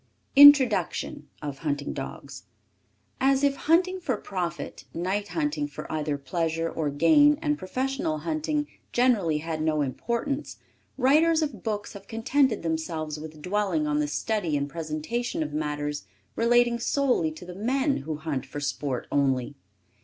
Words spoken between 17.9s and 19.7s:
who hunt for sport only.